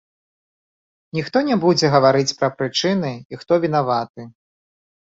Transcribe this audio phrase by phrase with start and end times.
[1.17, 4.21] Ніхто не будзе гаварыць пра прычыны і хто вінаваты.